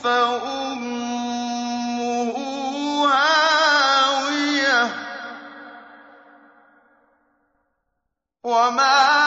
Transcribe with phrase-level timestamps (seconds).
[0.04, 1.18] فأمه
[3.14, 4.82] هاوية.
[8.44, 9.27] وما